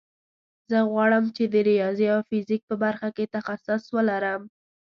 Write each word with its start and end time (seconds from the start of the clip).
زه 0.69 0.77
غواړم 0.91 1.25
چې 1.35 1.43
د 1.53 1.55
ریاضي 1.69 2.07
او 2.15 2.19
فزیک 2.29 2.61
په 2.69 2.75
برخه 2.83 3.09
کې 3.15 3.31
تخصص 3.35 3.83
ولرم 3.95 4.41